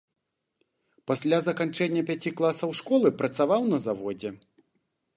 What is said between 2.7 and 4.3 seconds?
школы працаваў на заводзе.